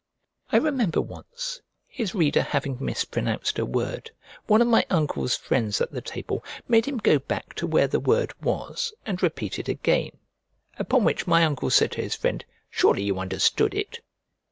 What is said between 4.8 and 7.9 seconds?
uncle's friends at the table made him go back to where